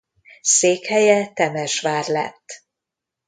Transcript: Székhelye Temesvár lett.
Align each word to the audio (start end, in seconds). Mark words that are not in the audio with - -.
Székhelye 0.41 1.31
Temesvár 1.33 2.07
lett. 2.07 2.63